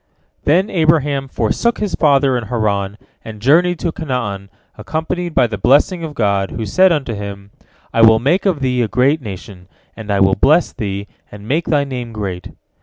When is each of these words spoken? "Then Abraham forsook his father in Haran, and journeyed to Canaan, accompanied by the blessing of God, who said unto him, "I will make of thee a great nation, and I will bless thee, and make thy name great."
"Then 0.45 0.71
Abraham 0.71 1.27
forsook 1.27 1.77
his 1.77 1.93
father 1.93 2.35
in 2.35 2.45
Haran, 2.45 2.97
and 3.23 3.39
journeyed 3.39 3.77
to 3.81 3.91
Canaan, 3.91 4.49
accompanied 4.75 5.35
by 5.35 5.45
the 5.45 5.59
blessing 5.59 6.03
of 6.03 6.15
God, 6.15 6.49
who 6.49 6.65
said 6.65 6.91
unto 6.91 7.13
him, 7.13 7.51
"I 7.93 8.01
will 8.01 8.17
make 8.17 8.47
of 8.47 8.61
thee 8.61 8.81
a 8.81 8.87
great 8.87 9.21
nation, 9.21 9.67
and 9.95 10.09
I 10.09 10.19
will 10.19 10.33
bless 10.33 10.73
thee, 10.73 11.05
and 11.31 11.47
make 11.47 11.65
thy 11.67 11.83
name 11.83 12.13
great." 12.13 12.49